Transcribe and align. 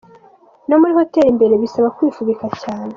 No 0.69 0.75
muri 0.79 0.93
Hotel 0.99 1.25
imbere 1.31 1.53
bisaba 1.63 1.93
kwifubika 1.95 2.45
cyane 2.61 2.89